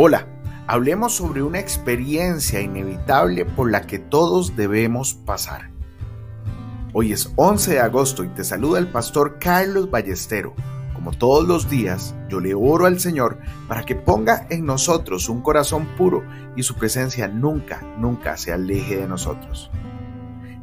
Hola, 0.00 0.28
hablemos 0.68 1.16
sobre 1.16 1.42
una 1.42 1.58
experiencia 1.58 2.60
inevitable 2.60 3.44
por 3.44 3.68
la 3.68 3.80
que 3.80 3.98
todos 3.98 4.54
debemos 4.54 5.14
pasar. 5.14 5.72
Hoy 6.92 7.12
es 7.12 7.32
11 7.34 7.72
de 7.72 7.80
agosto 7.80 8.22
y 8.22 8.28
te 8.28 8.44
saluda 8.44 8.78
el 8.78 8.86
pastor 8.86 9.40
Carlos 9.40 9.90
Ballestero. 9.90 10.54
Como 10.94 11.10
todos 11.10 11.48
los 11.48 11.68
días, 11.68 12.14
yo 12.28 12.38
le 12.38 12.54
oro 12.54 12.86
al 12.86 13.00
Señor 13.00 13.40
para 13.66 13.84
que 13.84 13.96
ponga 13.96 14.46
en 14.50 14.66
nosotros 14.66 15.28
un 15.28 15.40
corazón 15.40 15.88
puro 15.96 16.22
y 16.54 16.62
su 16.62 16.76
presencia 16.76 17.26
nunca, 17.26 17.82
nunca 17.98 18.36
se 18.36 18.52
aleje 18.52 18.98
de 18.98 19.08
nosotros. 19.08 19.68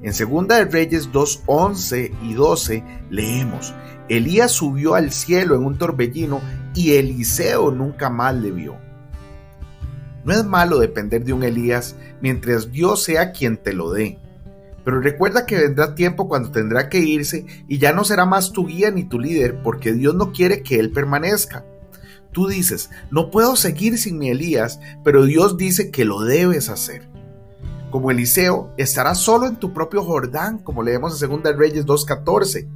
En 0.01 0.13
2 0.13 0.47
de 0.47 0.63
Reyes 0.63 1.11
2, 1.11 1.43
11 1.45 2.13
y 2.23 2.33
12 2.35 2.85
leemos, 3.09 3.75
Elías 4.07 4.53
subió 4.53 4.95
al 4.95 5.11
cielo 5.11 5.55
en 5.55 5.65
un 5.65 5.77
torbellino 5.77 6.39
y 6.73 6.93
Eliseo 6.93 7.69
nunca 7.69 8.09
más 8.09 8.33
le 8.33 8.51
vio. 8.51 8.84
No 10.25 10.33
es 10.33 10.43
malo 10.43 10.79
depender 10.79 11.23
de 11.23 11.33
un 11.33 11.43
Elías 11.43 11.95
mientras 12.19 12.71
Dios 12.71 13.03
sea 13.03 13.31
quien 13.31 13.57
te 13.57 13.73
lo 13.73 13.91
dé. 13.91 14.19
Pero 14.83 14.99
recuerda 14.99 15.45
que 15.45 15.57
vendrá 15.57 15.95
tiempo 15.95 16.27
cuando 16.27 16.51
tendrá 16.51 16.89
que 16.89 16.99
irse 16.99 17.45
y 17.67 17.77
ya 17.77 17.93
no 17.93 18.03
será 18.03 18.25
más 18.25 18.51
tu 18.51 18.65
guía 18.67 18.91
ni 18.91 19.03
tu 19.03 19.19
líder 19.19 19.61
porque 19.61 19.93
Dios 19.93 20.15
no 20.15 20.31
quiere 20.31 20.61
que 20.63 20.79
Él 20.79 20.91
permanezca. 20.91 21.63
Tú 22.31 22.47
dices, 22.47 22.89
no 23.11 23.31
puedo 23.31 23.55
seguir 23.55 23.97
sin 23.97 24.17
mi 24.17 24.29
Elías, 24.29 24.79
pero 25.03 25.23
Dios 25.23 25.57
dice 25.57 25.89
que 25.89 26.03
lo 26.03 26.21
debes 26.21 26.69
hacer 26.69 27.14
como 27.95 28.11
Eliseo, 28.11 28.73
estarás 28.75 29.19
solo 29.19 29.47
en 29.47 29.55
tu 29.55 29.71
propio 29.71 30.03
Jordán, 30.03 30.57
como 30.57 30.83
leemos 30.83 31.23
en 31.23 31.29
2 31.29 31.55
Reyes 31.55 31.85
2.14. 31.85 32.67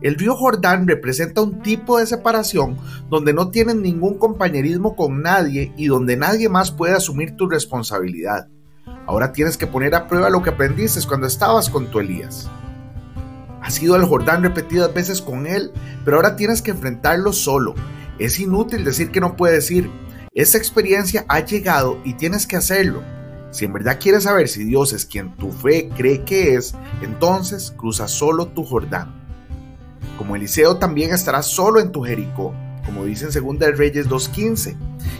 El 0.00 0.14
río 0.14 0.34
Jordán 0.34 0.88
representa 0.88 1.42
un 1.42 1.60
tipo 1.60 1.98
de 1.98 2.06
separación 2.06 2.78
donde 3.10 3.34
no 3.34 3.50
tienes 3.50 3.76
ningún 3.76 4.16
compañerismo 4.16 4.96
con 4.96 5.20
nadie 5.20 5.74
y 5.76 5.88
donde 5.88 6.16
nadie 6.16 6.48
más 6.48 6.70
puede 6.70 6.94
asumir 6.94 7.36
tu 7.36 7.50
responsabilidad. 7.50 8.48
Ahora 9.06 9.34
tienes 9.34 9.58
que 9.58 9.66
poner 9.66 9.94
a 9.94 10.08
prueba 10.08 10.30
lo 10.30 10.42
que 10.42 10.48
aprendiste 10.48 11.06
cuando 11.06 11.26
estabas 11.26 11.68
con 11.68 11.90
tu 11.90 12.00
Elías. 12.00 12.48
Has 13.60 13.82
ido 13.82 13.94
al 13.94 14.06
Jordán 14.06 14.42
repetidas 14.42 14.94
veces 14.94 15.20
con 15.20 15.46
él, 15.46 15.70
pero 16.02 16.16
ahora 16.16 16.34
tienes 16.34 16.62
que 16.62 16.70
enfrentarlo 16.70 17.34
solo. 17.34 17.74
Es 18.18 18.40
inútil 18.40 18.84
decir 18.86 19.10
que 19.10 19.20
no 19.20 19.36
puedes 19.36 19.70
ir. 19.70 19.90
Esa 20.32 20.56
experiencia 20.56 21.26
ha 21.28 21.40
llegado 21.40 21.98
y 22.04 22.14
tienes 22.14 22.46
que 22.46 22.56
hacerlo. 22.56 23.02
Si 23.52 23.66
en 23.66 23.72
verdad 23.74 23.98
quieres 24.00 24.24
saber 24.24 24.48
si 24.48 24.64
Dios 24.64 24.94
es 24.94 25.04
quien 25.04 25.36
tu 25.36 25.52
fe 25.52 25.90
cree 25.94 26.24
que 26.24 26.54
es, 26.54 26.74
entonces 27.02 27.72
cruza 27.76 28.08
solo 28.08 28.46
tu 28.46 28.64
Jordán. 28.64 29.14
Como 30.16 30.34
Eliseo 30.34 30.78
también 30.78 31.12
estarás 31.12 31.46
solo 31.46 31.78
en 31.78 31.92
tu 31.92 32.02
Jericó, 32.02 32.54
como 32.86 33.04
dice 33.04 33.26
en 33.26 33.58
2 33.58 33.76
Reyes 33.76 34.08
2.15. 34.08 34.74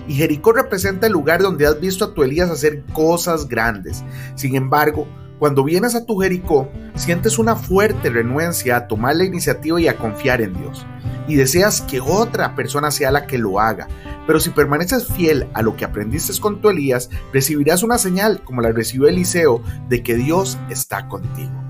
Y 0.08 0.14
Jericó 0.14 0.52
representa 0.52 1.06
el 1.06 1.12
lugar 1.12 1.42
donde 1.42 1.66
has 1.66 1.78
visto 1.78 2.06
a 2.06 2.14
tu 2.14 2.22
Elías 2.22 2.50
hacer 2.50 2.82
cosas 2.94 3.48
grandes. 3.48 4.02
Sin 4.34 4.56
embargo, 4.56 5.06
cuando 5.42 5.64
vienes 5.64 5.96
a 5.96 6.06
tu 6.06 6.18
Jericó, 6.18 6.70
sientes 6.94 7.36
una 7.36 7.56
fuerte 7.56 8.10
renuencia 8.10 8.76
a 8.76 8.86
tomar 8.86 9.16
la 9.16 9.24
iniciativa 9.24 9.80
y 9.80 9.88
a 9.88 9.96
confiar 9.96 10.40
en 10.40 10.54
Dios. 10.54 10.86
Y 11.26 11.34
deseas 11.34 11.80
que 11.80 12.00
otra 12.00 12.54
persona 12.54 12.92
sea 12.92 13.10
la 13.10 13.26
que 13.26 13.38
lo 13.38 13.58
haga, 13.58 13.88
pero 14.24 14.38
si 14.38 14.50
permaneces 14.50 15.08
fiel 15.08 15.48
a 15.52 15.62
lo 15.62 15.74
que 15.74 15.84
aprendiste 15.84 16.32
con 16.40 16.60
tu 16.60 16.70
Elías, 16.70 17.10
recibirás 17.32 17.82
una 17.82 17.98
señal 17.98 18.44
como 18.44 18.60
la 18.60 18.70
recibió 18.70 19.08
Eliseo 19.08 19.60
de 19.88 20.04
que 20.04 20.14
Dios 20.14 20.58
está 20.70 21.08
contigo. 21.08 21.60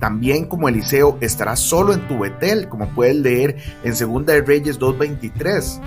También 0.00 0.46
como 0.46 0.70
Eliseo 0.70 1.18
estarás 1.20 1.60
solo 1.60 1.92
en 1.92 2.08
tu 2.08 2.20
Betel, 2.20 2.70
como 2.70 2.88
puedes 2.94 3.16
leer 3.16 3.58
en 3.84 3.92
2 3.92 4.24
de 4.24 4.40
Reyes 4.40 4.80
2.23. 4.80 5.82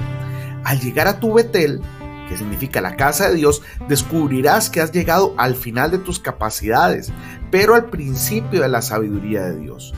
Al 0.63 0.79
llegar 0.79 1.07
a 1.07 1.19
tu 1.19 1.33
Betel, 1.33 1.81
que 2.29 2.37
significa 2.37 2.79
la 2.79 2.95
casa 2.95 3.27
de 3.27 3.35
Dios, 3.35 3.63
descubrirás 3.87 4.69
que 4.69 4.79
has 4.79 4.91
llegado 4.91 5.33
al 5.37 5.55
final 5.55 5.89
de 5.89 5.97
tus 5.97 6.19
capacidades, 6.19 7.11
pero 7.49 7.73
al 7.73 7.89
principio 7.89 8.61
de 8.61 8.69
la 8.69 8.83
sabiduría 8.83 9.41
de 9.41 9.57
Dios. 9.57 9.93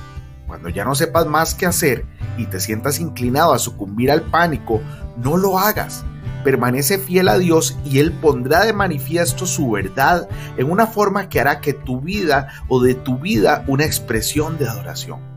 Cuando 0.47 0.69
ya 0.69 0.85
no 0.85 0.95
sepas 0.95 1.27
más 1.27 1.53
qué 1.53 1.65
hacer 1.65 2.05
y 2.37 2.45
te 2.45 2.59
sientas 2.59 2.99
inclinado 2.99 3.53
a 3.53 3.59
sucumbir 3.59 4.11
al 4.11 4.23
pánico, 4.23 4.81
no 5.17 5.37
lo 5.37 5.59
hagas. 5.59 6.05
Permanece 6.43 6.97
fiel 6.97 7.27
a 7.27 7.37
Dios 7.37 7.77
y 7.85 7.99
Él 7.99 8.11
pondrá 8.13 8.65
de 8.65 8.73
manifiesto 8.73 9.45
su 9.45 9.71
verdad 9.71 10.27
en 10.57 10.71
una 10.71 10.87
forma 10.87 11.29
que 11.29 11.39
hará 11.39 11.61
que 11.61 11.73
tu 11.73 12.01
vida 12.01 12.47
o 12.67 12.81
de 12.81 12.95
tu 12.95 13.19
vida 13.19 13.63
una 13.67 13.85
expresión 13.85 14.57
de 14.57 14.67
adoración. 14.67 15.30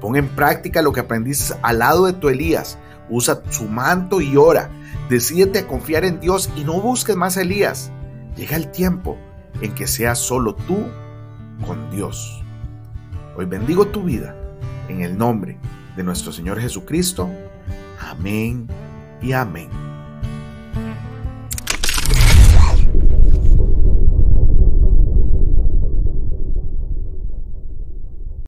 Pon 0.00 0.16
en 0.16 0.28
práctica 0.28 0.82
lo 0.82 0.92
que 0.92 1.00
aprendiste 1.00 1.54
al 1.62 1.80
lado 1.80 2.06
de 2.06 2.12
tu 2.12 2.28
Elías. 2.28 2.78
Usa 3.10 3.40
su 3.50 3.64
manto 3.64 4.20
y 4.20 4.36
ora. 4.36 4.70
Decídete 5.08 5.60
a 5.60 5.66
confiar 5.66 6.04
en 6.04 6.20
Dios 6.20 6.50
y 6.56 6.64
no 6.64 6.80
busques 6.80 7.16
más 7.16 7.36
a 7.36 7.42
Elías. 7.42 7.90
Llega 8.36 8.56
el 8.56 8.70
tiempo 8.70 9.16
en 9.60 9.74
que 9.74 9.86
seas 9.86 10.18
solo 10.18 10.54
tú 10.54 10.86
con 11.66 11.90
Dios. 11.90 12.42
Hoy 13.36 13.46
bendigo 13.46 13.86
tu 13.86 14.02
vida 14.02 14.34
en 14.88 15.02
el 15.02 15.16
nombre 15.16 15.58
de 15.96 16.02
nuestro 16.02 16.32
Señor 16.32 16.60
Jesucristo. 16.60 17.28
Amén 18.00 18.68
y 19.20 19.32
amén. 19.32 19.87